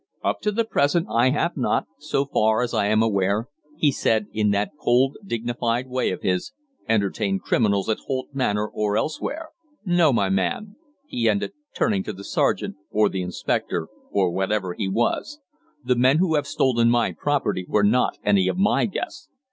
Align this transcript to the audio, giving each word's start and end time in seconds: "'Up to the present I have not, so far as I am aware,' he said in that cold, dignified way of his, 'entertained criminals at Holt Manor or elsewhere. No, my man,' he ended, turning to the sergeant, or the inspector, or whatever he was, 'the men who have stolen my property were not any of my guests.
"'Up 0.23 0.41
to 0.41 0.51
the 0.51 0.65
present 0.65 1.05
I 1.11 1.29
have 1.29 1.55
not, 1.55 1.85
so 1.99 2.25
far 2.25 2.63
as 2.63 2.73
I 2.73 2.87
am 2.87 3.03
aware,' 3.03 3.47
he 3.77 3.91
said 3.91 4.25
in 4.33 4.49
that 4.49 4.71
cold, 4.83 5.15
dignified 5.23 5.87
way 5.87 6.09
of 6.09 6.23
his, 6.23 6.53
'entertained 6.89 7.43
criminals 7.43 7.87
at 7.87 7.99
Holt 8.07 8.29
Manor 8.33 8.67
or 8.67 8.97
elsewhere. 8.97 9.49
No, 9.85 10.11
my 10.11 10.27
man,' 10.27 10.75
he 11.05 11.29
ended, 11.29 11.51
turning 11.75 12.01
to 12.05 12.13
the 12.13 12.23
sergeant, 12.23 12.77
or 12.89 13.09
the 13.09 13.21
inspector, 13.21 13.89
or 14.09 14.31
whatever 14.31 14.73
he 14.73 14.87
was, 14.87 15.39
'the 15.85 15.95
men 15.95 16.17
who 16.17 16.33
have 16.33 16.47
stolen 16.47 16.89
my 16.89 17.11
property 17.11 17.67
were 17.69 17.83
not 17.83 18.17
any 18.23 18.47
of 18.47 18.57
my 18.57 18.87
guests. 18.87 19.29